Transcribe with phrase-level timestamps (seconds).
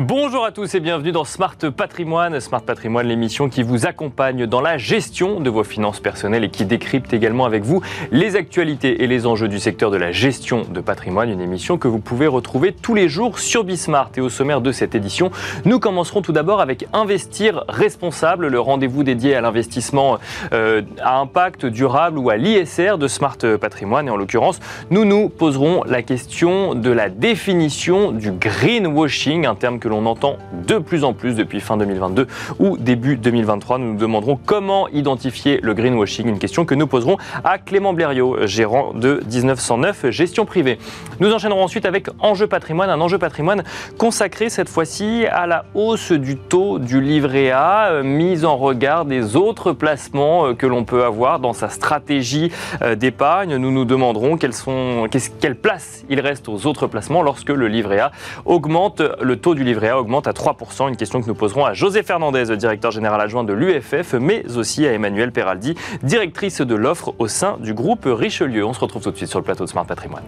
[0.00, 2.40] Bonjour à tous et bienvenue dans Smart Patrimoine.
[2.40, 6.64] Smart Patrimoine, l'émission qui vous accompagne dans la gestion de vos finances personnelles et qui
[6.64, 7.80] décrypte également avec vous
[8.10, 11.30] les actualités et les enjeux du secteur de la gestion de patrimoine.
[11.30, 14.10] Une émission que vous pouvez retrouver tous les jours sur Bismart.
[14.16, 15.30] Et au sommaire de cette édition,
[15.64, 20.18] nous commencerons tout d'abord avec Investir responsable, le rendez-vous dédié à l'investissement
[20.52, 24.08] euh, à impact durable ou à l'ISR de Smart Patrimoine.
[24.08, 24.58] Et en l'occurrence,
[24.90, 30.36] nous nous poserons la question de la définition du greenwashing, un terme que l'on entend
[30.66, 32.26] de plus en plus depuis fin 2022
[32.58, 33.78] ou début 2023.
[33.78, 38.46] Nous nous demanderons comment identifier le greenwashing, une question que nous poserons à Clément Blériot,
[38.46, 40.78] gérant de 1909 Gestion Privée.
[41.20, 43.64] Nous enchaînerons ensuite avec Enjeu patrimoine, un enjeu patrimoine
[43.98, 49.04] consacré cette fois-ci à la hausse du taux du livret A, euh, mise en regard
[49.04, 52.50] des autres placements euh, que l'on peut avoir dans sa stratégie
[52.82, 53.56] euh, d'épargne.
[53.56, 55.06] Nous nous demanderons quelles sont,
[55.40, 58.12] quelle place il reste aux autres placements lorsque le livret A
[58.44, 60.88] augmente le taux du livret livret A augmente à 3%.
[60.88, 64.86] Une question que nous poserons à José Fernandez, directeur général adjoint de l'UFF, mais aussi
[64.86, 68.64] à Emmanuel Peraldi, directrice de l'offre au sein du groupe Richelieu.
[68.64, 70.24] On se retrouve tout de suite sur le plateau de Smart Patrimoine.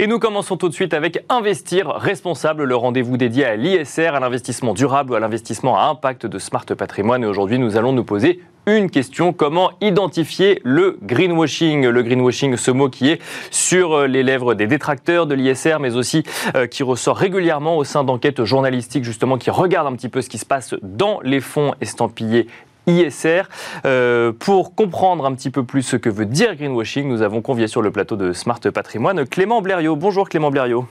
[0.00, 4.20] Et nous commençons tout de suite avec Investir responsable, le rendez-vous dédié à l'ISR, à
[4.20, 7.24] l'investissement durable à l'investissement à impact de Smart Patrimoine.
[7.24, 11.88] Et aujourd'hui, nous allons nous poser une question, comment identifier le greenwashing?
[11.88, 15.96] Le greenwashing, ce mot qui est sur euh, les lèvres des détracteurs de l'ISR, mais
[15.96, 16.22] aussi
[16.54, 20.28] euh, qui ressort régulièrement au sein d'enquêtes journalistiques, justement, qui regardent un petit peu ce
[20.28, 22.46] qui se passe dans les fonds estampillés
[22.88, 23.42] ISR.
[23.84, 27.68] Euh, pour comprendre un petit peu plus ce que veut dire greenwashing, nous avons convié
[27.68, 29.94] sur le plateau de Smart Patrimoine Clément Blériot.
[29.94, 30.86] Bonjour Clément Blériot.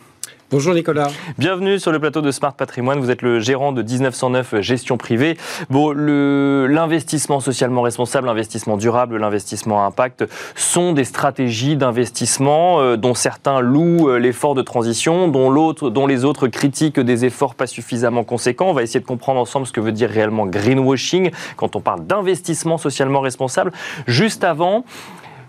[0.50, 1.10] Bonjour Nicolas.
[1.38, 3.02] Bienvenue sur le plateau de Smart Patrimoine.
[3.02, 5.38] Vous êtes le gérant de 1909 Gestion Privée.
[5.70, 10.24] Bon, l'investissement socialement responsable, l'investissement durable, l'investissement à impact
[10.56, 16.24] sont des stratégies d'investissement euh, dont certains louent euh, l'effort de transition, dont, dont les
[16.24, 18.70] autres critiquent des efforts pas suffisamment conséquents.
[18.70, 22.08] On va essayer de comprendre ensemble ce que veut dire réellement greenwashing quand on parle
[22.08, 23.74] d'investissement socialement responsable.
[24.08, 24.86] Juste avant,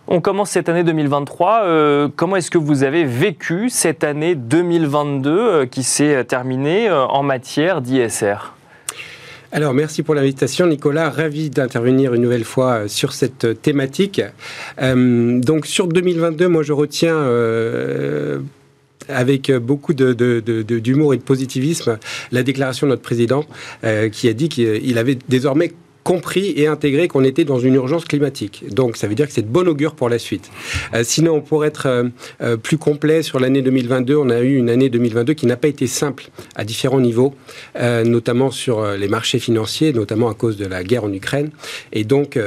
[0.08, 1.62] on commence cette année 2023.
[1.64, 7.04] Euh, comment est-ce que vous avez vécu cette année 2022 euh, qui s'est terminée euh,
[7.04, 8.54] en matière d'ISR
[9.50, 11.08] alors, merci pour l'invitation, Nicolas.
[11.08, 14.20] Ravi d'intervenir une nouvelle fois sur cette thématique.
[14.78, 17.16] donc, sur 2022, moi, je retiens
[19.08, 21.98] avec beaucoup d'humour et de positivisme
[22.30, 23.46] la déclaration de notre président
[24.12, 25.72] qui a dit qu'il avait désormais
[26.08, 28.64] compris et intégré qu'on était dans une urgence climatique.
[28.72, 30.50] Donc ça veut dire que c'est de bon augure pour la suite.
[30.94, 32.04] Euh, sinon, pour être euh,
[32.40, 35.68] euh, plus complet sur l'année 2022, on a eu une année 2022 qui n'a pas
[35.68, 37.34] été simple à différents niveaux,
[38.06, 41.50] notamment sur les marchés financiers, notamment à cause de la guerre en Ukraine.
[41.92, 42.38] Et donc,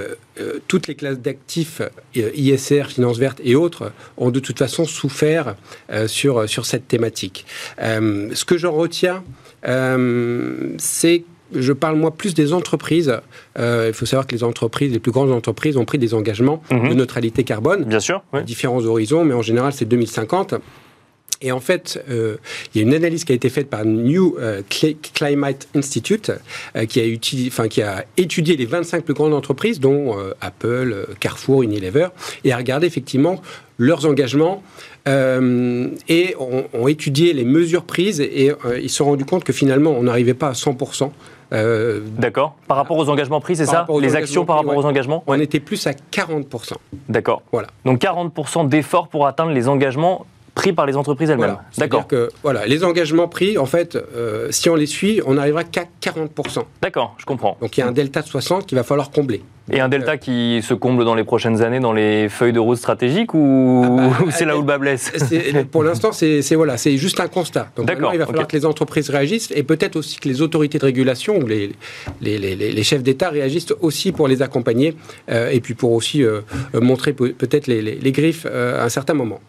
[0.67, 1.81] toutes les classes d'actifs,
[2.15, 5.55] ISR, Finance verte et autres, ont de toute façon souffert
[6.07, 7.45] sur, sur cette thématique.
[7.79, 9.23] ce que j'en retiens,
[10.77, 13.13] c'est je parle moi plus des entreprises.
[13.57, 16.61] Euh, il faut savoir que les entreprises, les plus grandes entreprises, ont pris des engagements
[16.69, 16.93] de mhm.
[16.93, 17.85] neutralité carbone.
[17.85, 18.23] Bien sûr.
[18.45, 20.55] Différents horizons, mais en général, c'est 2050.
[21.43, 22.37] Et en fait, euh,
[22.73, 24.61] il y a une analyse qui a été faite par New euh,
[25.13, 26.31] Climate Institute
[26.87, 32.09] qui, a enfin, qui a étudié les 25 plus grandes entreprises, dont Apple, Carrefour, Unilever,
[32.43, 33.41] et a regardé effectivement
[33.79, 34.61] leurs engagements
[35.07, 38.51] et ont, étudié les mesures prises et
[38.81, 41.11] ils se sont rendus compte que finalement, on n'arrivait pas à 100%
[41.53, 42.55] euh, D'accord.
[42.67, 45.59] Par rapport aux engagements pris, c'est ça Les actions par rapport aux engagements On était
[45.59, 46.73] plus à 40%.
[47.09, 47.41] D'accord.
[47.51, 47.67] Voilà.
[47.85, 50.25] Donc 40% d'efforts pour atteindre les engagements
[50.55, 51.57] pris par les entreprises elles-mêmes.
[51.77, 52.07] D'accord.
[52.07, 55.85] que voilà, les engagements pris, en fait, euh, si on les suit, on n'arrivera qu'à
[56.01, 56.63] 40%.
[56.81, 57.57] D'accord, je comprends.
[57.61, 59.41] Donc il y a un delta de 60 qu'il va falloir combler.
[59.71, 62.77] Et un delta qui se comble dans les prochaines années dans les feuilles de route
[62.77, 65.13] stratégiques ou, ah bah, c'est là où le bas blesse
[65.71, 67.69] Pour l'instant, c'est voilà, c'est juste un constat.
[67.75, 70.77] Donc maintenant, il va falloir que les entreprises réagissent et peut-être aussi que les autorités
[70.77, 71.71] de régulation ou les,
[72.21, 74.95] les, les, chefs d'État réagissent aussi pour les accompagner
[75.29, 76.41] euh, et puis pour aussi euh,
[76.73, 79.39] montrer peut-être les, griffes à un certain moment.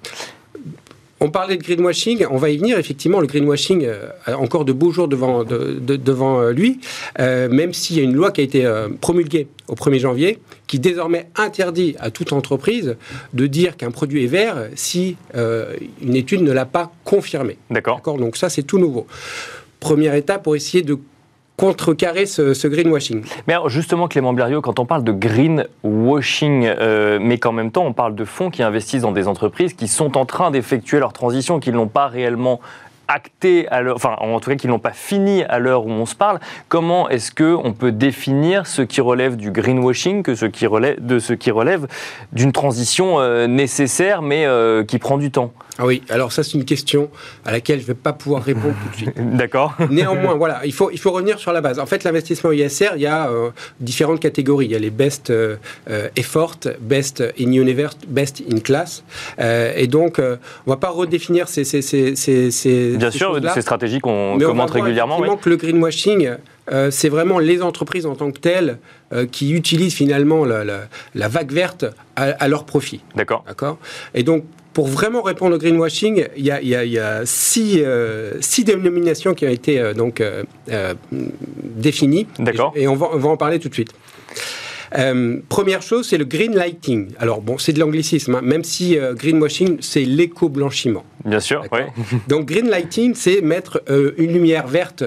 [1.25, 2.77] On parlait de greenwashing, on va y venir.
[2.79, 6.81] Effectivement, le greenwashing euh, a encore de beaux jours devant, devant euh, lui,
[7.21, 8.69] euh, même s'il y a une loi qui a été
[9.01, 12.97] promulguée au 1er janvier, qui désormais interdit à toute entreprise
[13.35, 17.57] de dire qu'un produit est vert si une étude ne l'a pas confirmé.
[17.71, 18.01] D'accord?
[18.03, 19.07] Donc ça, c'est tout nouveau.
[19.79, 20.99] Première étape pour essayer de
[21.57, 23.25] contrecarrer ce, greenwashing.
[23.47, 27.85] Mais alors justement, Clément Blériot, quand on parle de greenwashing, euh, mais qu'en même temps
[27.85, 31.13] on parle de fonds qui investissent dans des entreprises qui sont en train d'effectuer leur
[31.13, 32.61] transition, qui n'ont pas réellement
[33.09, 36.07] acté à l'heure, enfin en tout cas qui n'ont pas fini à l'heure où on
[36.07, 40.47] se parle, comment est-ce que on peut définir ce qui relève du greenwashing que ce
[40.47, 41.87] qui de ce qui relève
[42.33, 45.53] d'une transition euh, nécessaire mais euh, qui prend du temps?
[45.79, 47.09] Ah oui, alors ça c'est une question
[47.47, 49.13] à laquelle je ne vais pas pouvoir répondre tout de suite.
[49.37, 49.75] D'accord.
[49.91, 51.79] Néanmoins, voilà, il faut, il faut revenir sur la base.
[51.79, 54.67] En fait, l'investissement ISR, il y a euh, différentes catégories.
[54.67, 55.57] Il y a les best euh,
[55.89, 59.03] euh, effort, best in universe, best in class.
[59.39, 60.37] et donc, on ne
[60.67, 65.21] va pas redéfinir ces, ces, ces, ces Bien sûr, ces stratégies qu'on commente régulièrement.
[65.21, 65.29] Oui.
[65.41, 66.33] que le greenwashing,
[66.91, 68.79] c'est vraiment les entreprises en tant que telles
[69.31, 70.65] qui utilisent finalement la,
[71.15, 71.85] la, vague verte
[72.17, 73.01] à, à leur profit.
[73.15, 73.45] D'accord.
[73.47, 73.79] D'accord?
[74.15, 78.35] Et donc, pour vraiment répondre au greenwashing, il y a, il y a, six, euh,
[78.41, 80.45] six, dénominations qui ont été euh, donc euh,
[81.63, 82.27] définies.
[82.39, 82.73] D'accord.
[82.75, 83.93] Et, on, va, on va en parler tout de suite.
[85.49, 87.13] première chose, c'est le green lighting.
[87.19, 91.05] Alors bon, c'est de l'anglicisme, hein, même si greenwashing, c'est l'éco-blanchiment.
[91.25, 91.81] Bien sûr, oui.
[92.29, 95.05] Donc green lighting, c'est mettre une lumière verte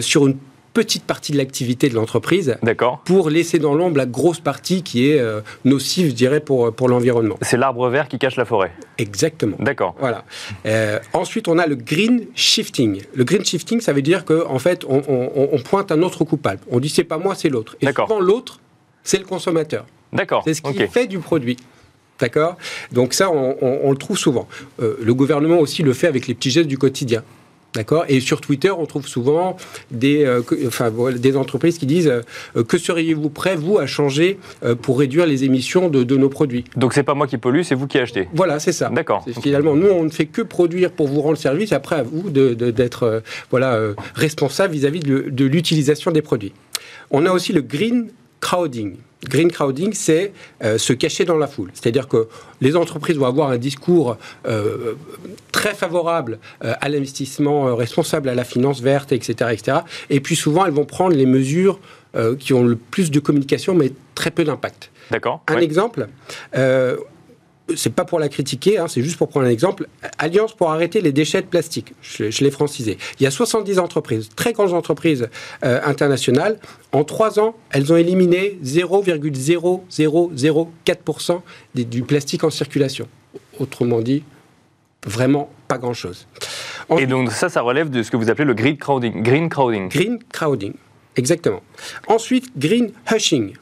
[0.00, 0.36] sur une
[0.72, 2.56] petite partie de l'activité de l'entreprise
[3.04, 6.88] pour laisser dans l'ombre la grosse partie qui est euh, nocive, je dirais, pour, pour
[6.88, 7.36] l'environnement.
[7.42, 8.72] C'est l'arbre vert qui cache la forêt.
[8.98, 9.56] Exactement.
[9.58, 9.94] D'accord.
[9.98, 10.24] Voilà.
[10.66, 13.02] Euh, ensuite, on a le green shifting.
[13.14, 16.60] Le green shifting, ça veut dire qu'en en fait, on, on, pointe un autre coupable.
[16.70, 17.76] On dit c'est pas moi, c'est l'autre.
[17.80, 18.60] Et souvent, l'autre,
[19.02, 19.86] c'est le consommateur.
[20.12, 20.42] D'accord.
[20.44, 21.56] C'est ce qui fait du produit.
[22.18, 22.56] D'accord?
[22.92, 24.46] Donc ça, on, on, le trouve souvent.
[24.82, 27.22] Euh, le gouvernement aussi le fait avec les petits gestes du quotidien.
[27.74, 29.56] D'accord Et sur Twitter, on trouve souvent
[29.90, 34.74] des, euh, enfin, des entreprises qui disent euh, Que seriez-vous prêt, vous, à changer euh,
[34.74, 36.64] pour réduire les émissions de, nos produits?
[36.76, 38.88] Donc, c'est pas moi qui pollue, c'est vous qui achetez Voilà, c'est ça.
[38.88, 39.24] D'accord.
[39.40, 43.22] Finalement, nous, on ne fait que produire pour vous rendre service, après à vous d'être
[43.50, 43.78] voilà,
[44.14, 46.52] responsable vis-à-vis de l'utilisation des produits.
[47.10, 48.08] On a aussi le green
[48.40, 48.96] crowding.
[49.28, 50.32] Green crowding, c'est
[50.64, 51.70] euh, se cacher dans la foule.
[51.74, 52.28] C'est-à-dire que
[52.60, 54.94] les entreprises vont avoir un discours euh,
[55.52, 59.78] très favorable euh, à l'investissement responsable, à la finance verte, etc., etc.
[60.08, 61.78] Et puis souvent, elles vont prendre les mesures
[62.40, 64.90] qui ont le plus de communication, mais très peu d'impact.
[65.12, 65.44] D'accord.
[65.46, 66.08] Un exemple,
[67.76, 69.86] c'est pas pour la critiquer, hein, c'est juste pour prendre un exemple.
[70.18, 71.94] Alliance pour arrêter les déchets de plastique.
[72.02, 72.98] Je, l'ai francisé.
[73.18, 75.28] Il y a 70 entreprises, très grandes entreprises
[75.64, 76.58] euh, internationales.
[76.92, 81.40] En trois ans, elles ont éliminé 0,0004%
[81.74, 83.06] du plastique en circulation.
[83.58, 84.22] Autrement dit,
[85.06, 86.26] vraiment pas grand-chose.
[86.98, 89.22] Et donc ça, ça relève de ce que vous appelez le green crowding.
[89.22, 89.88] Green crowding.
[89.88, 90.74] Green crowding,
[91.16, 91.62] exactement.
[92.08, 93.52] Ensuite, green hushing.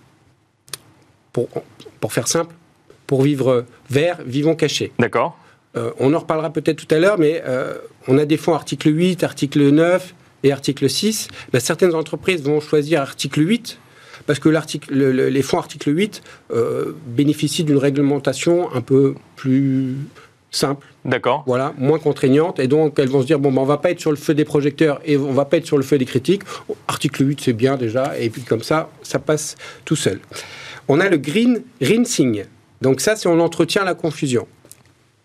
[1.33, 1.49] Pour,
[2.01, 2.55] pour faire simple,
[3.09, 4.93] pour vivre vert, vivons cachés.
[5.01, 5.37] D'accord.
[5.77, 7.75] Euh, on en reparlera peut-être tout à l'heure, mais euh,
[8.07, 10.15] on a des fonds article 8, article 9
[10.45, 11.29] et article 6.
[11.53, 13.81] Ben, certaines entreprises vont choisir article 8
[14.27, 14.51] parce que
[14.91, 16.23] les fonds article 8
[16.53, 19.97] euh, bénéficient d'une réglementation un peu plus
[20.51, 20.87] simple.
[21.05, 21.45] D'accord.
[21.47, 22.59] Voilà, moins contraignante.
[22.59, 24.35] Et donc, elles vont se dire, bon, ben, on va pas être sur le feu
[24.35, 26.43] des projecteurs et on va pas être sur le feu des critiques.
[26.89, 28.19] Article 8, c'est bien déjà.
[28.19, 29.57] Et puis, comme ça, ça passe
[29.87, 30.21] tout seul.
[30.89, 32.45] On a le green rinsing.
[32.83, 34.47] Donc ça, c'est on entretient la confusion.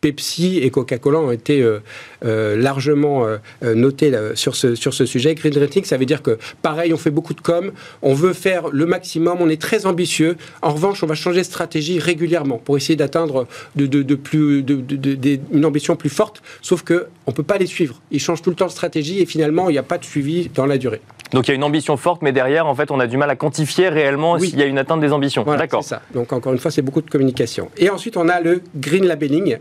[0.03, 1.79] Pepsi et Coca-Cola ont été euh,
[2.25, 3.38] euh, largement euh,
[3.73, 5.33] notés sur, ce, sujet.
[5.33, 7.71] Green Rating, ça veut dire que, pareil, on fait beaucoup de com,
[8.01, 10.35] on veut faire le maximum, on est très ambitieux.
[10.61, 13.47] En revanche, on va changer de stratégie régulièrement pour essayer d'atteindre
[13.77, 18.01] une ambition plus forte, sauf qu'on ne peut pas les suivre.
[18.11, 20.49] Ils changent tout le temps de stratégie et finalement, il n'y a pas de suivi
[20.53, 21.01] dans la durée.
[21.33, 23.30] Donc il y a une ambition forte, mais derrière, en fait, on a du mal
[23.30, 25.44] à quantifier réellement s'il y a une atteinte des ambitions.
[25.44, 25.83] D'accord.
[25.83, 26.02] C'est ça.
[26.13, 27.69] Donc encore une fois, c'est beaucoup de communication.
[27.78, 29.57] Et ensuite, on a le green labelling.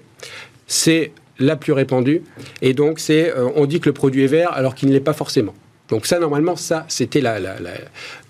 [0.66, 2.22] C'est la plus répandue.
[2.60, 5.00] Et donc, c'est, euh, on dit que le produit est vert alors qu'il ne l'est
[5.00, 5.54] pas forcément.
[5.88, 7.38] Donc ça, normalement, ça, c'était la,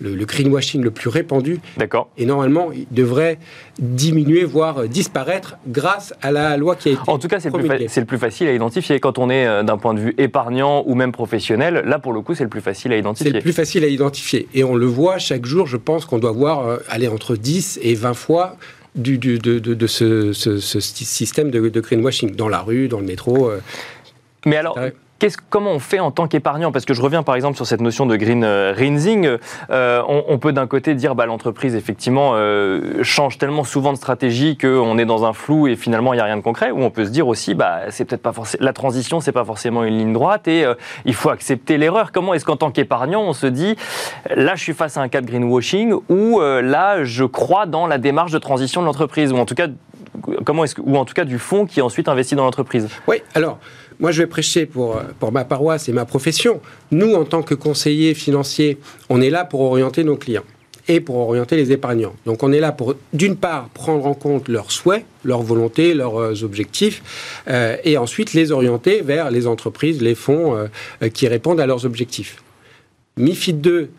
[0.01, 1.59] le, greenwashing le plus répandu.
[1.77, 2.09] D'accord.
[2.17, 3.39] Et normalement, il devrait
[3.79, 8.05] diminuer, voire disparaître grâce à la loi qui a été En tout cas, c'est le,
[8.05, 8.99] plus facile à identifier.
[8.99, 12.21] Quand on est euh, d'un point de vue épargnant ou même professionnel, là, pour le
[12.21, 13.31] coup, c'est le plus facile à identifier.
[13.31, 14.47] C'est le plus facile à identifier.
[14.53, 17.79] Et on le voit chaque jour, je pense qu'on doit voir euh, aller entre 10
[17.81, 18.57] et 20 fois
[18.95, 23.49] du, de, de, ce, système de, greenwashing dans la rue, dans le métro.
[23.49, 23.59] Euh.
[24.45, 24.77] Mais alors,
[25.49, 26.71] comment on fait en tant qu'épargnant?
[26.71, 29.37] Parce que je reviens par exemple sur cette notion de green euh, rinsing.
[29.69, 34.57] Euh, on, peut d'un côté dire bah, l'entreprise effectivement euh, change tellement souvent de stratégie
[34.57, 36.71] qu'on est dans un flou et finalement il n'y a rien de concret.
[36.71, 39.45] Ou on peut se dire aussi bah, c'est peut-être pas forcément la transition, c'est pas
[39.45, 40.65] forcément une ligne droite et
[41.05, 42.11] il faut accepter l'erreur.
[42.11, 43.75] Comment est-ce qu'en tant qu'épargnant on se dit
[44.35, 47.97] là je suis face à un cas de greenwashing ou là je crois dans la
[47.97, 49.31] démarche de transition de l'entreprise?
[49.31, 49.67] Ou en tout cas
[50.45, 52.87] comment est-ce ou en tout cas du fonds qui ensuite investit dans l'entreprise?
[53.07, 53.57] Oui, alors
[53.99, 56.61] moi, je vais prêcher pour, pour ma paroisse et ma profession.
[56.91, 58.77] Nous, en tant que conseillers financiers,
[59.09, 60.43] on est là pour orienter nos clients
[60.87, 62.15] et pour orienter les épargnants.
[62.25, 66.19] Donc on est là pour, d'une part, prendre en compte leurs souhaits, leurs volontés, leurs
[66.19, 71.59] euh, objectifs, euh, et ensuite les orienter vers les entreprises, les fonds euh, qui répondent
[71.59, 72.43] à leurs objectifs.
[73.17, 73.89] MIFID 2,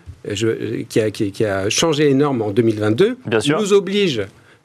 [0.89, 4.23] qui, a, qui, a, changé les normes en 2022, nous oblige,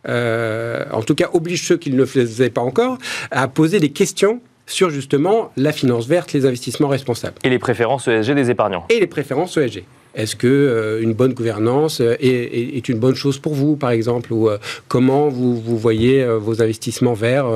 [0.07, 2.97] en tout cas oblige ceux qui ne le faisaient pas encore,
[3.29, 7.35] à poser des questions sur justement la finance verte, les investissements responsables.
[7.43, 8.85] Et les préférences ESG des épargnants.
[8.89, 9.83] Et les préférences ESG.
[10.15, 14.33] Est-ce que euh, une bonne gouvernance euh, est, une bonne chose pour vous, par exemple,
[14.33, 14.57] ou euh,
[14.87, 17.47] comment vous, vous voyez vos investissements verts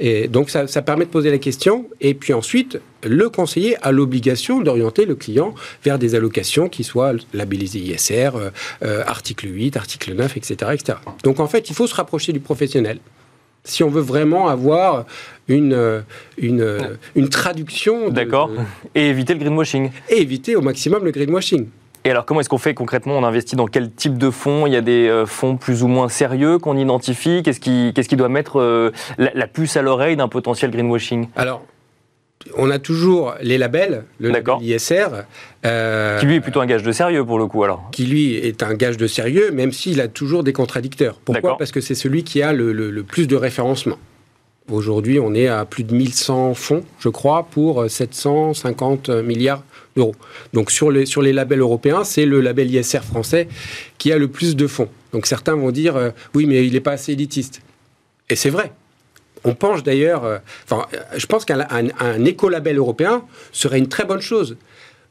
[0.00, 1.88] Et donc ça, ça, permet de poser la question.
[2.00, 5.54] Et puis ensuite, le conseiller a l'obligation d'orienter le client
[5.84, 8.30] vers des allocations qui soient labellisées ISR,
[8.82, 10.98] article 8, article 9, etc., etc.
[11.22, 12.98] Donc en fait, il faut se rapprocher du professionnel
[13.64, 15.04] si on veut vraiment avoir
[15.48, 16.04] une,
[16.36, 18.10] une, une traduction.
[18.10, 18.50] D'accord.
[18.94, 19.90] Et éviter le greenwashing.
[20.08, 21.68] Et éviter au maximum le greenwashing.
[22.04, 23.18] Et alors, comment est-ce qu'on fait concrètement?
[23.18, 24.66] On investit dans quel type de fonds?
[24.66, 27.42] Il y a des euh, fonds plus ou moins sérieux qu'on identifie?
[27.42, 31.28] Qu'est-ce qui, qu'est-ce qui doit mettre euh, la, puce à l'oreille d'un potentiel greenwashing?
[31.36, 31.62] Alors,
[32.56, 35.08] on a toujours les labels, le label ISR.
[35.66, 37.88] Euh, qui lui est plutôt un gage de sérieux pour le coup alors.
[37.92, 41.20] Qui lui est un gage de sérieux, même s'il a toujours des contradicteurs.
[41.24, 41.56] Pourquoi?
[41.58, 43.98] Parce que c'est celui qui a le, plus de référencement.
[44.70, 49.62] Aujourd'hui, on est à plus de 1100 fonds, je crois, pour 750 milliards
[49.96, 50.14] d'euros.
[50.52, 53.48] Donc sur les, sur les labels européens, c'est le label ISR français
[53.96, 54.90] qui a le plus de fonds.
[55.12, 57.62] Donc certains vont dire, euh, oui, mais il n'est pas assez élitiste.
[58.28, 58.72] Et c'est vrai.
[59.44, 64.20] On penche d'ailleurs, euh, enfin, je pense qu'un un, écolabel européen serait une très bonne
[64.20, 64.56] chose.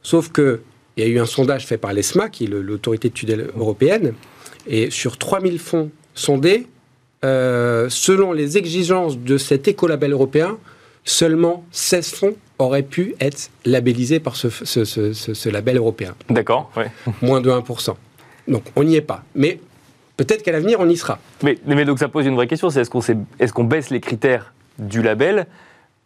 [0.03, 0.61] Sauf que
[0.95, 4.13] il y a eu un sondage fait par l'ESMA, qui est l'autorité de tutelle européenne,
[4.65, 6.65] et sur 3000 fonds sondés,
[7.23, 10.57] euh, selon les exigences de cet écolabel européen,
[11.03, 16.15] seulement 16 fonds auraient pu être labellisés par ce, label européen.
[16.29, 16.83] D'accord, oui.
[17.21, 17.95] Moins de 1%.
[18.47, 19.23] Donc on n'y est pas.
[19.35, 19.59] Mais
[20.17, 21.19] Peut-être qu'à l'avenir, on y sera.
[21.43, 24.53] Mais, mais, donc ça pose une vraie question, c'est est-ce qu'on est baisse les critères
[24.79, 25.47] du label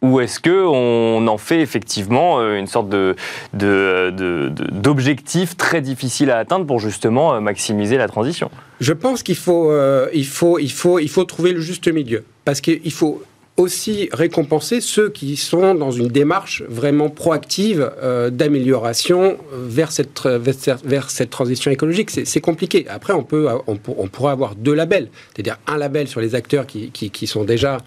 [0.02, 3.14] ou est-ce qu'on en fait effectivement euh, une sorte de,
[3.54, 8.50] d'objectif très difficile à atteindre pour justement euh, maximiser la transition?
[8.80, 12.24] Je pense qu'il faut, euh, il faut, il faut, il faut trouver le juste milieu.
[12.44, 13.22] Parce qu'il faut
[13.56, 21.10] aussi récompenser ceux qui sont dans une démarche vraiment proactive euh, d'amélioration vers cette, vers
[21.10, 22.10] cette transition écologique.
[22.10, 22.86] C'est compliqué.
[22.88, 26.66] Après, on, peut, on, on pourrait avoir deux labels, c'est-à-dire un label sur les acteurs
[26.66, 27.78] qui, qui, qui sont déjà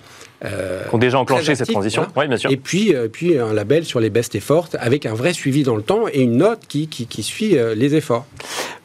[0.43, 2.05] euh, qui ont déjà enclenché cette transition.
[2.15, 2.51] Oui, bien sûr.
[2.51, 5.75] Et puis, euh, puis un label sur les best efforts avec un vrai suivi dans
[5.75, 8.25] le temps et une note qui, qui, qui suit euh, les efforts.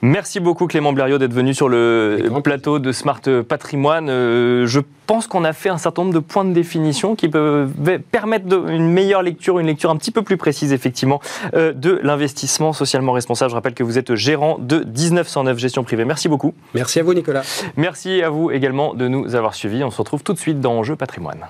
[0.00, 4.06] Merci beaucoup Clément Blériot d'être venu sur le plateau de Smart Patrimoine.
[4.08, 7.72] je pense qu'on a fait un certain nombre de points de définition qui peuvent
[8.12, 11.20] permettre une meilleure lecture, une lecture un petit peu plus précise effectivement
[11.52, 13.50] de l'investissement socialement responsable.
[13.50, 16.04] Je rappelle que vous êtes gérant de 1909 Gestion Privée.
[16.04, 16.54] Merci beaucoup.
[16.74, 17.42] Merci à vous Nicolas.
[17.76, 19.82] Merci à vous également de nous avoir suivis.
[19.82, 21.48] On se retrouve tout de suite dans Enjeu Patrimoine.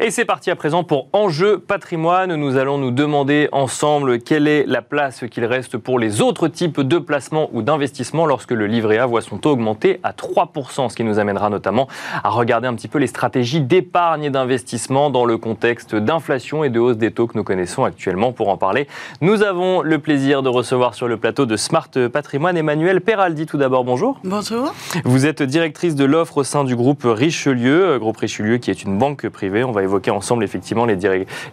[0.00, 2.36] Et c'est parti à présent pour Enjeu patrimoine.
[2.36, 6.80] Nous allons nous demander ensemble quelle est la place qu'il reste pour les autres types
[6.80, 10.94] de placements ou d'investissements lorsque le livret A voit son taux augmenter à 3%, ce
[10.94, 11.88] qui nous amènera notamment
[12.22, 16.70] à regarder un petit peu les stratégies d'épargne et d'investissement dans le contexte d'inflation et
[16.70, 18.30] de hausse des taux que nous connaissons actuellement.
[18.30, 18.86] Pour en parler,
[19.20, 23.46] nous avons le plaisir de recevoir sur le plateau de Smart Patrimoine Emmanuel Peraldi.
[23.46, 24.20] Tout d'abord, bonjour.
[24.22, 24.72] Bonjour.
[25.04, 28.96] Vous êtes directrice de l'offre au sein du groupe Richelieu, groupe Richelieu qui est une
[28.96, 29.64] banque privée.
[29.64, 30.96] On va évoquer ensemble effectivement les,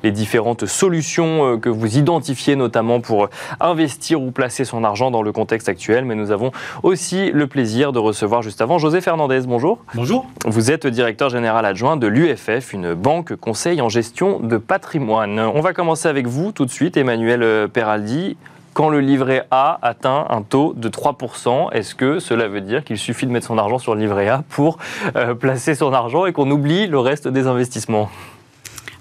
[0.04, 5.22] les différentes solutions euh, que vous identifiez notamment pour investir ou placer son argent dans
[5.22, 6.06] le contexte actuel.
[6.06, 6.52] Mais nous avons
[6.84, 9.42] aussi le plaisir de recevoir juste avant José Fernandez.
[9.48, 9.80] Bonjour.
[9.94, 10.28] Bonjour.
[10.46, 15.40] Vous êtes directeur général adjoint de l'UFF, une banque conseil en gestion de patrimoine.
[15.40, 18.38] On va commencer avec vous tout de suite, Emmanuel euh, Peraldi
[18.76, 22.98] quand le livret A atteint un taux de 3%, est-ce que cela veut dire qu'il
[22.98, 24.78] suffit de mettre son argent sur le livret A pour
[25.16, 28.12] euh, placer son argent et qu'on oublie le reste des investissements?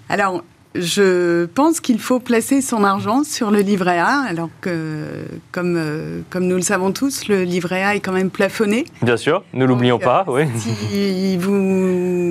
[0.09, 0.45] Alors,
[0.77, 6.21] je pense qu'il faut placer son argent sur le livret A, alors que, comme, euh,
[6.31, 8.85] comme nous le savons tous, le livret A est quand même plafonné.
[9.03, 10.25] Bien sûr, ne l'oublions pas.
[10.29, 10.45] Oui.
[10.57, 11.53] Si vous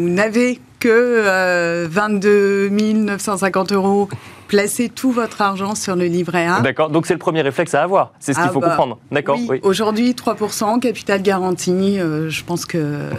[0.09, 4.09] n'avez que 22 euh, 950 euros
[4.53, 6.62] placez tout votre argent sur le livret A.
[6.62, 9.00] D'accord, donc c'est le premier réflexe à avoir, c'est ce qu'il ah faut bah, comprendre.
[9.12, 9.60] D'accord, oui.
[9.63, 12.77] Aujourd'hui, 3%, capital garanti, euh, je pense que...
[12.77, 13.10] Euh,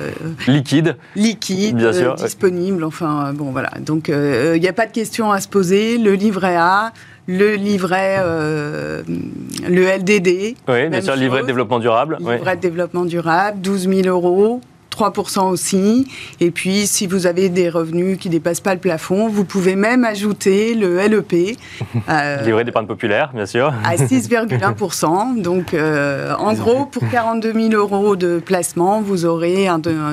[0.46, 0.96] liquide.
[1.16, 3.70] Liquide, Bien sûr, disponible, enfin, bon voilà.
[3.80, 5.98] Donc, il n'y a pas de question à se poser.
[5.98, 6.92] Le livret A,
[7.26, 10.56] le livret, le LDD.
[10.68, 12.18] Oui, bien sûr, le livret de développement durable.
[12.20, 14.60] Livret de développement durable, 12 000 euros.
[14.94, 16.06] 3% aussi.
[16.40, 19.76] Et puis, si vous avez des revenus qui ne dépassent pas le plafond, vous pouvez
[19.76, 21.58] même ajouter le LEP.
[22.08, 23.72] Euh, Livret d'épargne populaire, bien sûr.
[23.82, 25.40] À 6,1%.
[25.40, 29.68] Donc, euh, en gros, pour 42 000 euros de placement, vous aurez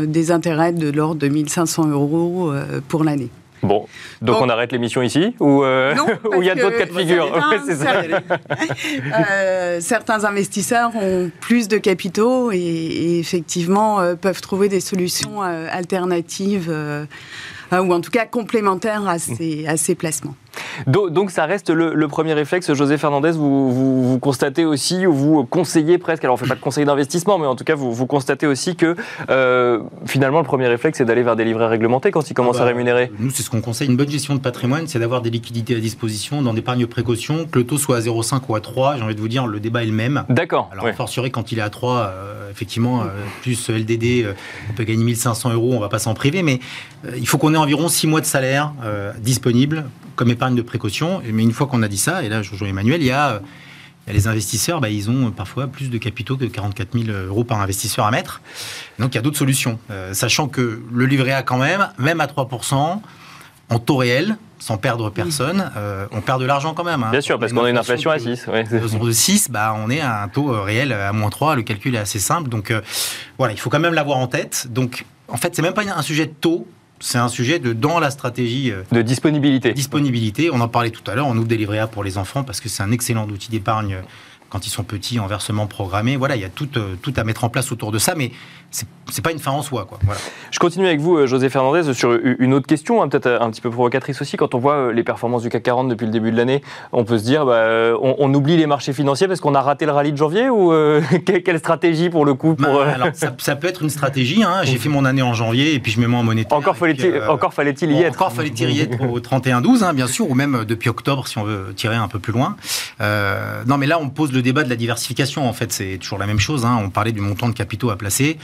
[0.05, 3.29] des intérêts de l'ordre de 1500 euros euh, pour l'année.
[3.63, 3.87] Bon,
[4.21, 5.95] donc, on arrête l'émission ici ou euh,
[6.37, 7.31] il y a d'autres cas de figure
[9.31, 16.73] euh, Certains investisseurs ont plus de capitaux et, effectivement euh, peuvent trouver des solutions alternatives
[17.71, 20.35] ou en tout cas complémentaires à ces placements.
[20.87, 22.73] Donc, ça reste le, premier réflexe.
[22.73, 26.55] José Fernandez, vous, vous, constatez aussi, ou vous conseillez presque, alors on ne fait pas
[26.55, 28.95] de conseil d'investissement, mais en tout cas vous, vous constatez aussi que
[29.29, 32.61] euh, finalement le premier réflexe c'est d'aller vers des livrets réglementés quand ils commencent à
[32.61, 33.11] ah bah, rémunérer.
[33.19, 33.87] Nous c'est ce qu'on conseille.
[33.87, 37.59] Une bonne gestion de patrimoine, c'est d'avoir des liquidités à disposition dans d'épargne précaution, que
[37.59, 38.97] le taux soit à 0,5 ou à 3.
[38.97, 40.23] J'ai envie de vous dire, le débat est le même.
[40.29, 40.69] D'accord.
[40.71, 43.05] Alors fortiori quand il est à 3, euh, effectivement, euh,
[43.41, 44.27] plus LDD,
[44.69, 46.59] on peut gagner 1500 euros, on ne va pas s'en priver, mais
[47.17, 48.73] il faut qu'on ait environ 6 mois de salaire
[49.19, 49.85] disponible
[50.21, 51.19] comme épargne de précaution.
[51.33, 53.41] Mais une fois qu'on a dit ça, et là je rejoins Emmanuel, il y a,
[54.07, 58.05] les investisseurs, bah, ils ont parfois plus de capitaux que 44 000 euros par investisseur
[58.05, 58.39] à mettre.
[58.99, 59.79] Donc il y a d'autres solutions.
[59.89, 63.01] Euh, sachant que le livret A quand même, même à 3%,
[63.69, 67.01] en taux réel, sans perdre personne, euh, on perd de l'argent quand même.
[67.01, 67.09] Hein.
[67.09, 68.45] Bien sûr, parce qu'on a une inflation à 6.
[68.45, 68.63] Ouais.
[68.63, 71.95] De 6, bah, on est à un taux euh, réel à moins 3, le calcul
[71.95, 72.47] est assez simple.
[72.47, 72.71] Donc
[73.39, 74.67] voilà, il faut quand même l'avoir en tête.
[74.69, 76.67] Donc en fait, c'est même pas un sujet de taux,
[77.01, 79.73] c'est un sujet de dans la stratégie euh, de disponibilité.
[79.73, 80.49] Disponibilité.
[80.51, 81.27] On en parlait tout à l'heure.
[81.27, 83.97] On ouvre des livrets A pour les enfants parce que c'est un excellent outil d'épargne
[84.51, 86.17] quand ils sont petits en versement programmé.
[86.17, 88.31] Voilà, il y a tout, euh, tout à mettre en place autour de ça, mais
[89.09, 89.85] c'est pas une fin en soi.
[89.85, 89.99] Quoi.
[90.03, 90.19] Voilà.
[90.51, 93.59] Je continue avec vous, euh, José Fernandez, sur une autre question, hein, peut-être un petit
[93.59, 94.37] peu provocatrice aussi.
[94.37, 96.61] Quand on voit euh, les performances du CAC 40 depuis le début de l'année,
[96.93, 99.91] on peut se dire, bah, on, oublie les marchés financiers parce qu'on a raté le
[99.91, 100.73] rallye de janvier ou
[101.25, 102.73] quelle stratégie pour le coup pour...
[102.73, 104.43] Bah, alors, ça, peut être une stratégie.
[104.43, 104.61] Hein.
[104.63, 106.57] J'ai fait mon année en janvier et puis je me mets en monétaire.
[106.57, 108.15] Encore fallait-il encore fallait y être.
[108.15, 111.43] Encore fallait-il y être au 31-12, hein, bien sûr, ou même depuis octobre si on
[111.43, 112.55] veut tirer un peu plus loin.
[112.99, 116.27] non, mais là, on pose le débat de la diversification en fait, c'est toujours la
[116.27, 116.65] même chose.
[116.65, 116.79] Hein.
[116.83, 118.37] On parlait du montant de capitaux à placer.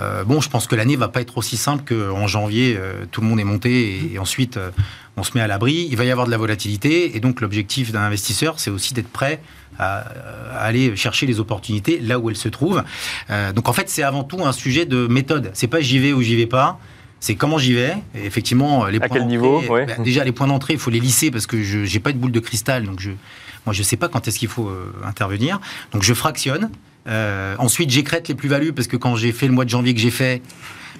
[0.00, 3.20] Euh, bon, je pense que l'année va pas être aussi simple qu'en janvier, euh, tout
[3.20, 4.70] le monde est monté et, ensuite euh,
[5.16, 5.88] on se met à l'abri.
[5.90, 9.08] Il va y avoir de la volatilité et donc l'objectif d'un investisseur, c'est aussi d'être
[9.08, 9.40] prêt
[9.78, 10.04] à,
[10.58, 12.82] aller chercher les opportunités là où elles se trouvent.
[13.54, 15.50] donc en fait, c'est avant tout un sujet de méthode.
[15.54, 16.78] C'est pas j'y vais ou j'y vais pas
[17.18, 17.94] c'est comment j'y vais.
[18.14, 21.30] Et effectivement, les à quel niveau bah, Déjà, les points d'entrée, il faut les lisser
[21.30, 23.10] parce que je n'ai pas de boule de cristal, donc je
[23.66, 25.60] moi, je ne sais pas quand est-ce qu'il faut euh, intervenir.
[25.92, 26.70] Donc, je fractionne.
[27.08, 30.00] Euh, ensuite, j'écrète les plus-values parce que quand j'ai fait le mois de janvier que
[30.00, 30.40] j'ai fait,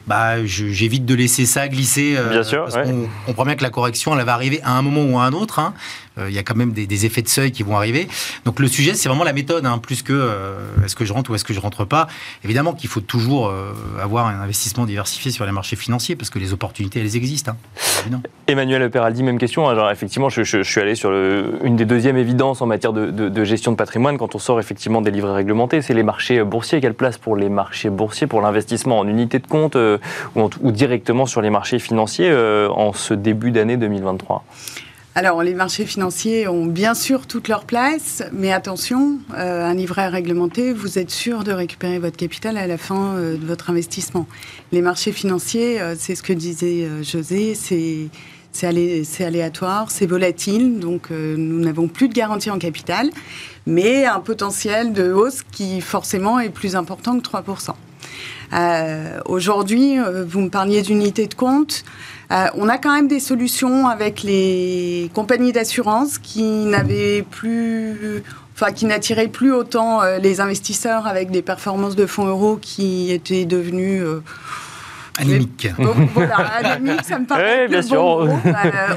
[0.07, 2.15] bah, j'évite de laisser ça glisser.
[2.17, 2.65] Euh, bien sûr.
[2.65, 5.25] Parce qu'on comprend bien que la correction, elle va arriver à un moment ou à
[5.25, 5.59] un autre.
[5.59, 5.75] Hein.
[6.19, 8.09] Euh, il y a quand même des, effets de seuil qui vont arriver.
[8.45, 11.31] Donc le sujet, c'est vraiment la méthode, hein, plus que euh, est-ce que je rentre
[11.31, 12.07] ou est-ce que je rentre pas.
[12.45, 13.53] Évidemment qu'il faut toujours
[14.01, 17.53] avoir un investissement diversifié sur les marchés financiers, parce que les opportunités, elles existent.
[18.13, 18.21] Hein.
[18.47, 19.69] Emmanuel Peraldi, même question.
[19.69, 23.77] Alors effectivement, je, suis allé sur une des deuxièmes évidences en matière de, gestion de
[23.77, 26.81] patrimoine quand on sort effectivement des livrets réglementés, c'est les marchés boursiers.
[26.81, 29.77] Quelle place pour les marchés boursiers, pour l'investissement en unité de compte
[30.35, 34.45] ou, directement sur les marchés financiers euh, en ce début d'année 2023
[35.17, 40.09] alors, les marchés financiers ont bien sûr toute leur place, mais attention, euh, un livret
[40.09, 44.27] réglementé, vous êtes sûr de récupérer votre capital à la fin euh, de votre investissement.
[44.73, 48.09] Les marchés financiers, c'est ce que disait José, c'est
[48.53, 53.11] c'est aléatoire, c'est volatile, donc nous n'avons plus de garantie en capital,
[53.67, 57.75] mais un potentiel de hausse qui forcément est plus important que 3%.
[58.53, 61.85] Euh, aujourd'hui, euh, vous me parliez d'unité de compte.
[62.33, 68.23] Euh, on a quand même des solutions avec les compagnies d'assurance qui n'avaient plus,
[68.55, 73.45] enfin qui n'attiraient plus autant les investisseurs avec des performances de fonds euros qui étaient
[73.45, 74.03] devenues
[75.19, 75.69] Anémique.
[76.15, 77.69] voilà, anémique, ça me paraît.
[77.69, 78.29] bien sûr.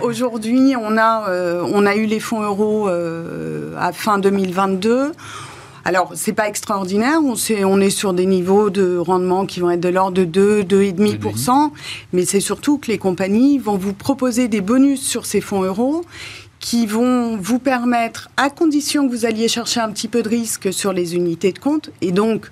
[0.02, 1.32] Aujourd'hui, on a,
[1.72, 5.14] on a eu les fonds euros à fin 2022.
[5.90, 7.34] Alors, c'est pas extraordinaire, on,
[7.66, 11.72] on est sur des niveaux de rendement qui vont être de l'ordre de 2, 2,5%,
[12.14, 16.06] mais c'est surtout que les compagnies vont vous proposer des bonus sur ces fonds euros
[16.60, 20.72] qui vont vous permettre, à condition que vous alliez chercher un petit peu de risque
[20.72, 22.52] sur les unités de compte, et donc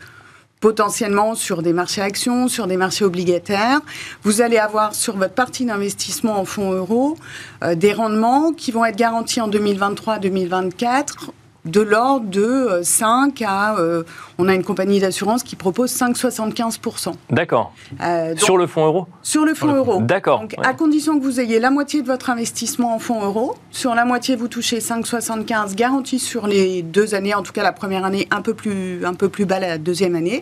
[0.59, 3.81] potentiellement sur des marchés actions, sur des marchés obligataires.
[4.23, 7.15] Vous allez avoir sur votre partie d'investissement en fonds euros
[7.63, 11.29] euh, des rendements qui vont être garantis en 2023-2024
[11.65, 13.79] de l'ordre de 5 euh, à...
[13.79, 14.03] Euh,
[14.37, 17.13] on a une compagnie d'assurance qui propose 5,75%.
[17.29, 17.73] D'accord.
[18.01, 20.01] Euh, sur le fonds euro Sur le fonds euro.
[20.01, 20.41] D'accord.
[20.41, 23.95] Donc, à condition que vous ayez la moitié de votre investissement en fonds euro, sur
[23.95, 28.05] la moitié, vous touchez 5,75 garantis sur les deux années, en tout cas la première
[28.05, 30.41] année, un peu plus, un peu plus bas la deuxième année.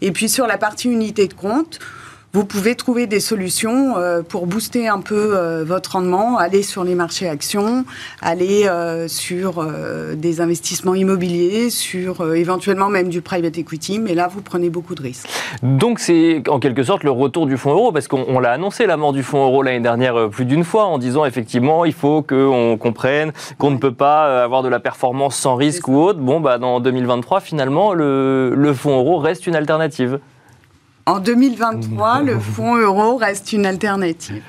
[0.00, 1.78] Et puis sur la partie unité de compte,
[2.34, 6.82] vous pouvez trouver des solutions euh, pour booster un peu euh, votre rendement, aller sur
[6.82, 7.84] les marchés actions,
[8.22, 9.66] aller euh, sur
[10.14, 15.02] des investissements immobiliers, sur éventuellement même du private equity, mais là, vous prenez beaucoup de
[15.02, 15.28] risques.
[15.62, 18.96] Donc, c'est en quelque sorte le retour du fonds euro, parce qu'on l'a annoncé, la
[18.96, 22.78] mort du fonds euro l'année dernière plus d'une fois, en disant effectivement, il faut qu'on
[22.78, 26.18] comprenne qu'on ne peut pas avoir de la performance sans risque ou autre.
[26.18, 30.18] Bon, bah, dans 2023, finalement, le, le fonds euro reste une alternative.
[31.06, 34.42] En 2023, le fonds euro reste une alternative.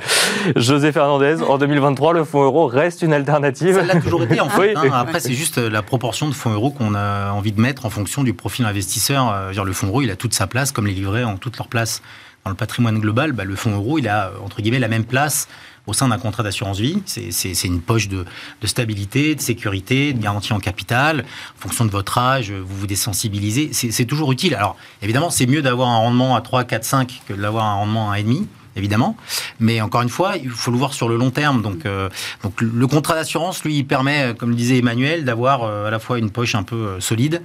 [0.55, 3.75] José Fernandez, en 2023, le fonds euro reste une alternative.
[3.75, 4.75] Ça l'a toujours été en fait.
[4.75, 4.91] Hein.
[4.93, 8.23] Après, c'est juste la proportion de fonds euros qu'on a envie de mettre en fonction
[8.23, 9.31] du profil investisseur.
[9.33, 11.67] Euh, le fonds euro, il a toute sa place, comme les livrets ont toute leur
[11.67, 12.01] place
[12.43, 13.31] dans le patrimoine global.
[13.31, 15.47] Bah, le fonds euro, il a entre guillemets la même place
[15.85, 17.01] au sein d'un contrat d'assurance vie.
[17.05, 18.25] C'est une poche de,
[18.63, 21.25] stabilité, de sécurité, de garantie en capital.
[21.57, 23.71] En fonction de votre âge, vous vous désensibilisez.
[23.73, 24.55] C'est toujours utile.
[24.55, 28.11] Alors, évidemment, c'est mieux d'avoir un rendement à 3, 4, 5 que d'avoir un rendement
[28.11, 29.15] à 1,5 évidemment.
[29.59, 31.61] Mais encore une fois, il faut le voir sur le long terme.
[31.61, 32.09] Donc, euh,
[32.43, 35.99] donc le contrat d'assurance, lui, il permet, comme le disait Emmanuel, d'avoir euh, à la
[35.99, 37.41] fois une poche un peu euh, solide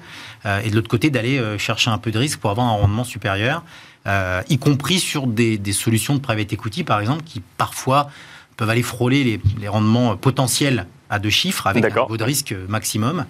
[0.65, 3.65] et de l'autre côté d'aller chercher un peu de risque pour avoir un rendement supérieur.
[4.07, 8.09] Euh, y compris sur des, solutions de private equity, par exemple, qui parfois
[8.57, 13.27] peuvent aller frôler les, rendements potentiels à deux chiffres avec un niveau de risque maximum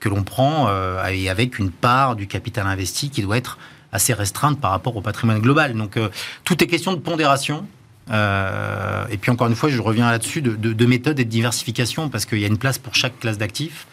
[0.00, 3.58] que l'on prend euh, et avec une part du capital investi qui doit être
[3.92, 5.74] assez restreinte par rapport au patrimoine global.
[5.74, 6.08] Donc euh,
[6.44, 7.66] tout est question de pondération.
[8.10, 12.26] et puis encore une fois, je reviens là-dessus de, de méthode et de diversification parce
[12.26, 13.86] qu'il y a une place pour chaque classe d'actifs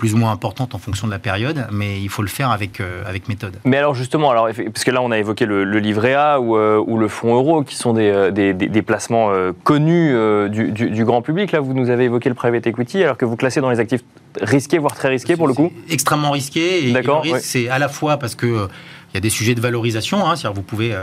[0.00, 2.80] plus ou moins importante en fonction de la période, mais il faut le faire avec,
[2.80, 3.58] euh, avec méthode.
[3.66, 6.82] Mais alors justement, alors, parce que là on a évoqué le, livret A ou, euh,
[6.86, 9.30] ou, le fonds euro, qui sont des, euh, des, des, placements
[9.62, 10.14] connus
[10.48, 11.52] du, du, grand public.
[11.52, 14.00] Là, vous nous avez évoqué le private equity, alors que vous classez dans les actifs
[14.40, 16.88] risqués, voire très risqués pour le coup Extrêmement risqué.
[16.88, 17.22] Et, D'accord.
[17.38, 18.68] C'est à la fois parce que
[19.12, 20.96] il y a des sujets de valorisation, hein, c'est-à-dire vous pouvez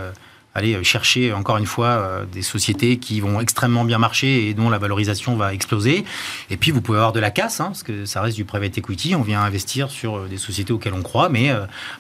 [0.58, 4.54] aller euh, chercher encore une fois euh, des sociétés qui vont extrêmement bien marcher et
[4.54, 6.04] dont la valorisation va exploser.
[6.50, 8.78] Et puis vous pouvez avoir de la casse, hein, parce que ça reste du private
[8.78, 9.16] equity.
[9.16, 11.52] On vient investir sur euh, des sociétés auxquelles on croit, mais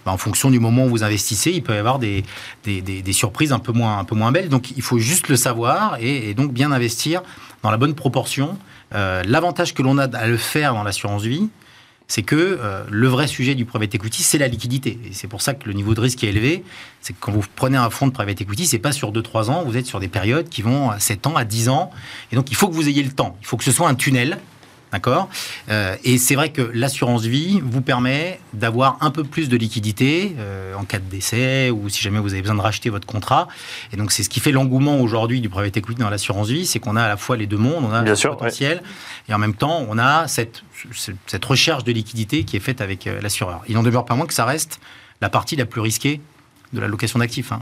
[0.06, 2.24] bah, en fonction du moment où vous investissez, il peut y avoir des,
[2.66, 4.50] des, surprises un peu, moins, un peu moins belles.
[4.50, 7.22] Donc il faut juste le savoir et, donc bien investir
[7.64, 8.58] dans la bonne proportion.
[8.92, 11.50] L'avantage que l'on a à le faire dans l'assurance vie,
[12.08, 15.00] c'est que euh, le vrai sujet du private equity, c'est la liquidité.
[15.06, 16.64] Et c'est pour ça que le niveau de risque est élevé.
[17.02, 19.64] C'est que quand vous prenez un fonds de private equity, c'est pas sur 2-3 ans,
[19.66, 21.92] vous êtes sur des périodes qui vont à 7 ans, à 10 ans.
[22.32, 23.38] Et donc, il faut que vous ayez le temps.
[23.42, 24.40] Il faut que ce soit un tunnel
[24.92, 25.30] D'accord
[25.70, 30.36] euh, Et c'est vrai que l'assurance vie vous permet d'avoir un peu plus de liquidité
[30.40, 33.48] euh, en cas de décès ou si jamais vous avez besoin de racheter votre contrat.
[33.92, 36.80] Et donc, c'est ce qui fait l'engouement aujourd'hui du private equity dans l'assurance vie c'est
[36.80, 38.82] qu'on a à la fois les deux mondes, on a le potentiel
[39.28, 40.64] et en même temps, on a cette,
[41.26, 43.62] cette recherche de liquidité qui est faite avec euh, l'assureur.
[43.68, 44.80] Il n'en demeure pas moins que ça reste
[45.22, 46.22] la partie la plus risquée
[46.74, 47.52] de la location d'actifs.
[47.52, 47.62] Hein.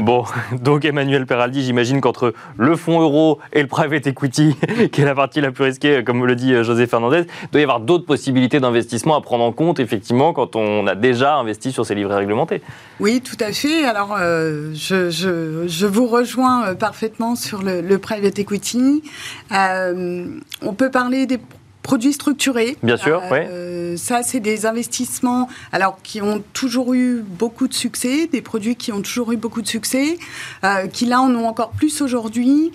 [0.00, 4.56] bon, donc Emmanuel Peraldi, j'imagine qu'entre le fonds euro et le private equity,
[4.92, 7.60] qui est la partie la plus risquée, comme le dit euh, José Fernandez, il doit
[7.60, 11.72] y avoir d'autres possibilités d'investissement à prendre en compte, effectivement, quand on a déjà investi
[11.72, 12.62] sur ces livrets réglementés.
[13.00, 13.84] Oui, tout à fait.
[13.84, 19.02] Alors, euh, je, vous rejoins euh, parfaitement sur le, private equity.
[19.50, 21.38] on peut parler des
[21.84, 22.78] Produits structurés.
[22.82, 23.98] Bien sûr, euh, oui.
[23.98, 28.90] Ça, c'est des investissements alors, qui ont toujours eu beaucoup de succès, des produits qui
[28.90, 30.16] ont toujours eu beaucoup de succès,
[30.64, 32.72] euh, qui là en ont encore plus aujourd'hui,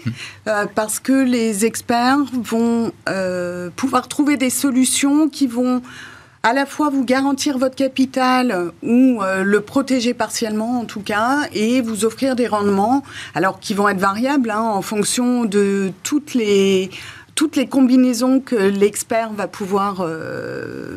[0.48, 2.92] euh, parce que les experts vont
[3.76, 5.82] pouvoir trouver des solutions qui vont
[6.44, 11.82] à la fois vous garantir votre capital ou le protéger partiellement en tout cas et
[11.82, 13.04] vous offrir des rendements
[13.36, 16.92] alors qui vont être variables hein, en fonction de toutes les
[17.40, 20.94] toutes les combinaisons que l'expert va pouvoir, euh,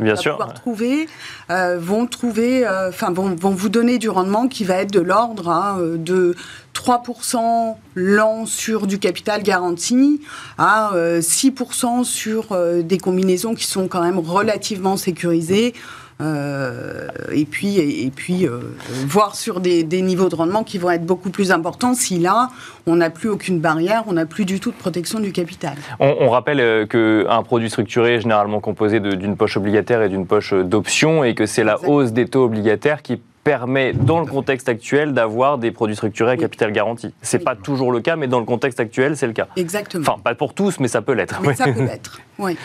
[0.57, 1.07] trouver
[1.51, 5.49] euh, vont trouver, euh, enfin vont, vous donner du rendement qui va être de l'ordre
[5.49, 6.35] hein, de
[6.75, 10.21] 3% l'an sur du capital garanti
[10.59, 12.49] à 6% sur
[12.83, 15.75] des combinaisons qui sont quand même relativement sécurisées.
[16.23, 18.61] Euh, et puis, et, puis euh,
[19.07, 22.51] voir sur des, niveaux de rendement qui vont être beaucoup plus importants si là,
[22.87, 25.75] on n'a plus aucune barrière, on n'a plus du tout de protection du capital.
[25.99, 30.55] On, rappelle euh, qu'un produit structuré est généralement composé d'une poche obligataire et d'une poche
[30.55, 35.15] d'options et que c'est la hausse des taux obligataires qui permet, dans le contexte actuel,
[35.15, 37.13] d'avoir des produits structurés à capital garanti.
[37.23, 39.49] C'est n'est pas toujours le cas, mais dans le contexte actuel, c'est le cas.
[39.57, 40.05] Exactement.
[40.07, 41.41] Enfin, pas pour tous, mais ça peut l'être.
[41.57, 42.57] Ça peut l'être, oui.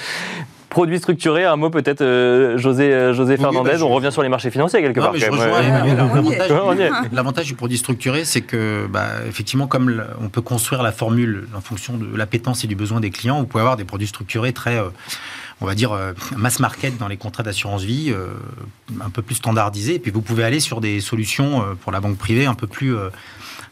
[0.78, 4.30] Produits structurés, un mot peut-être, euh, José, euh, José Fernandez, bah, on revient sur les
[4.30, 5.12] marchés financiers quelque part.
[7.12, 11.62] L'avantage du produit structuré, c'est que, bah, effectivement, comme on peut construire la formule en
[11.62, 14.78] fonction de l'appétence et du besoin des clients, vous pouvez avoir des produits structurés très,
[14.78, 14.90] euh,
[15.62, 15.98] on va dire,
[16.36, 18.14] mass market dans les contrats d'assurance vie,
[19.04, 19.96] un peu plus standardisés.
[19.96, 22.96] Et puis vous pouvez aller sur des solutions pour la banque privée un peu plus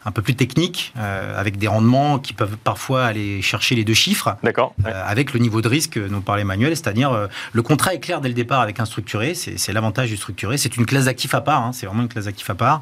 [0.05, 4.37] un peu plus techniques, avec des rendements qui peuvent parfois aller chercher les deux chiffres.
[4.43, 4.73] D'accord.
[4.85, 8.33] avec le niveau de risque dont parlait Emmanuel, c'est-à-dire le contrat est clair dès le
[8.33, 10.57] départ avec un structuré, c'est l'avantage du structuré.
[10.57, 12.81] C'est une classe d'actifs à part, hein, c'est vraiment une classe d'actifs à part.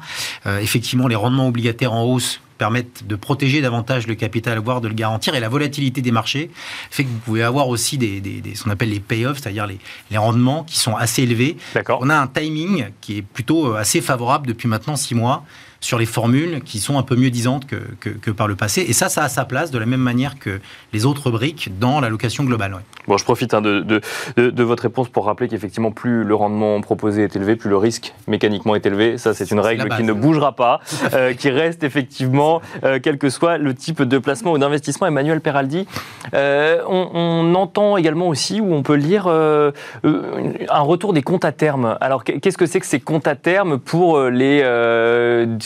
[0.60, 4.94] effectivement, les rendements obligataires en hausse permettent de protéger davantage le capital, voire de le
[4.94, 5.34] garantir.
[5.34, 6.50] Et la volatilité des marchés
[6.90, 8.22] fait que vous pouvez avoir aussi des,
[8.54, 9.78] ce qu'on appelle les payoffs, c'est-à-dire les,
[10.10, 11.56] les, rendements qui sont assez élevés.
[12.00, 15.44] On a un timing qui est plutôt euh, assez favorable depuis maintenant six mois
[15.84, 18.86] sur les formules qui sont un peu mieux disantes que, que, par le passé.
[18.88, 20.60] Et ça, ça a sa place de la même manière que
[20.94, 22.78] les autres briques dans l'allocation globale.
[23.06, 24.00] Bon, je profite hein, de, de,
[24.38, 28.14] de, votre réponse pour rappeler qu'effectivement, plus le rendement proposé est élevé, plus le risque
[28.26, 29.18] mécaniquement est élevé.
[29.18, 30.80] Ça, c'est une règle qui ne bougera pas,
[31.12, 35.06] euh, qui reste effectivement, euh, quel que soit le type de placement ou d'investissement.
[35.06, 35.86] Emmanuel Peraldi,
[36.32, 41.52] euh, on, on, entend également aussi, où on peut lire, un retour des comptes à
[41.52, 41.98] terme.
[42.00, 44.62] Alors, qu'est-ce que c'est que ces comptes à terme pour les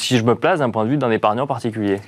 [0.08, 2.00] si je me place d'un point de vue d'un épargnant particulier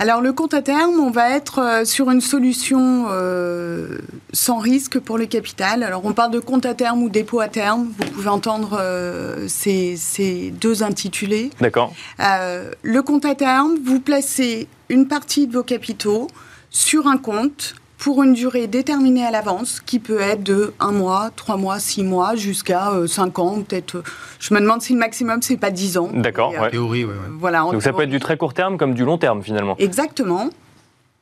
[0.00, 3.98] alors le compte à terme, on va être euh, sur une solution euh,
[4.32, 5.84] sans risque pour le capital.
[5.84, 7.92] Alors on parle de compte à terme ou dépôt à terme.
[7.96, 11.50] Vous pouvez entendre euh, ces, ces, deux intitulés.
[11.60, 11.94] D'accord.
[12.18, 16.26] le compte à terme, vous placez une partie de vos capitaux
[16.70, 21.30] sur un compte pour une durée déterminée à l'avance, qui peut être de un mois,
[21.34, 24.02] trois mois, six mois, jusqu'à euh, cinq ans, peut-être.
[24.40, 26.10] Je me demande si le maximum, c'est pas dix ans.
[26.12, 26.52] D'accord.
[26.58, 29.18] En Théorie, ouais, Voilà, Donc ça peut être du très court terme comme du long
[29.18, 29.76] terme, finalement.
[29.78, 30.50] Exactement.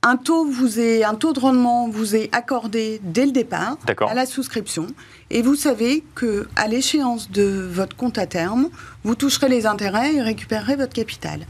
[0.05, 3.77] Un taux, vous est, un taux de rendement vous est accordé dès le départ
[4.09, 4.89] à la souscription.
[5.31, 8.69] Et vous savez que à l'échéance de votre compte à terme,
[9.05, 11.47] vous toucherez les intérêts et récupérerez votre capital.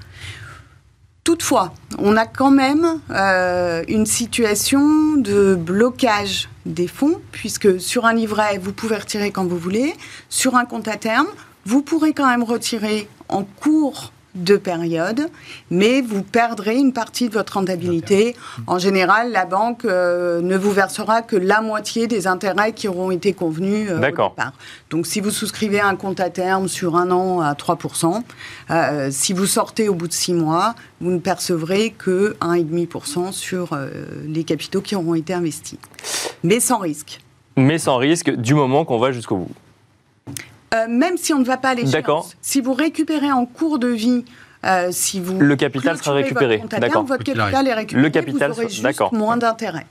[1.25, 8.13] Toutefois, on a quand même euh, une situation de blocage des fonds, puisque sur un
[8.13, 9.95] livret, vous pouvez retirer quand vous voulez.
[10.29, 11.29] Sur un compte à terme,
[11.65, 15.29] vous pourrez quand même retirer en cours de période,
[15.71, 18.35] mais vous perdrez une partie de votre rentabilité.
[18.67, 23.11] En général, la banque euh, ne vous versera que la moitié des intérêts qui auront
[23.11, 24.53] été convenus euh, au départ.
[24.91, 28.23] Donc si vous souscrivez un compte à terme sur un an à 3%,
[28.71, 33.77] euh, si vous sortez au bout de 6 mois, vous ne percevrez que 1,5% sur
[34.27, 35.79] les capitaux qui auront été investis.
[36.43, 37.21] Mais sans risque.
[37.57, 39.55] Mais sans risque du moment qu'on va jusqu'au bout.
[40.75, 43.89] Euh, même si on ne va pas à l'échéance, si vous récupérez en cours de
[43.89, 44.25] vie
[44.65, 46.63] euh, si vous le capital sera récupéré.
[46.71, 47.05] D'accord.
[47.05, 48.03] Votre capital est récupéré.
[48.03, 49.87] Le capital, juste moins d'intérêt.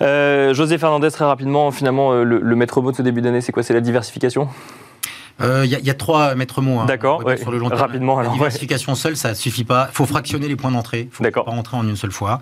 [0.00, 3.52] Euh, José Fernandez, très rapidement, finalement, le, le maître mot de ce début d'année, c'est
[3.52, 3.62] quoi?
[3.62, 4.48] C'est la diversification?
[5.38, 6.80] Il euh, y, y, a trois maîtres mots.
[6.80, 7.80] Hein, D'accord, sur le long terme.
[7.80, 8.20] rapidement.
[8.20, 9.88] La diversification seule, ça suffit pas.
[9.92, 11.08] Il faut fractionner les points d'entrée.
[11.10, 12.40] Il faut pas rentrer en une seule fois.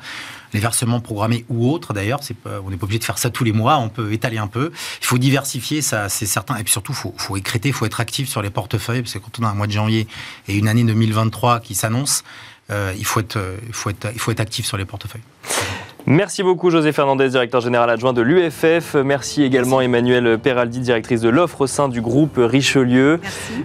[0.53, 3.51] Les versements programmés ou autres, d'ailleurs, on n'est pas obligé de faire ça tous les
[3.51, 3.79] mois.
[3.79, 4.71] On peut étaler un peu.
[5.01, 6.57] Il faut diversifier, ça, c'est certain.
[6.57, 9.41] Et puis surtout, faut, faut écréter, faut être actif sur les portefeuilles, parce que quand
[9.41, 10.07] on a un mois de janvier
[10.47, 12.23] et une année 2023 qui s'annonce,
[12.71, 15.23] euh, il faut être, il faut être, il faut être actif sur les portefeuilles.
[16.07, 18.95] Merci beaucoup José Fernandez, directeur général adjoint de l'UFF.
[18.95, 23.21] Merci également Emmanuel Peraldi, directrice de l'offre au sein du groupe Richelieu.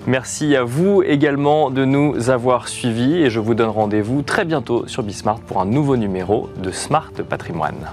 [0.07, 0.29] Merci.
[0.29, 4.87] Merci à vous également de nous avoir suivis et je vous donne rendez-vous très bientôt
[4.87, 7.87] sur Bismart pour un nouveau numéro de Smart Patrimoine.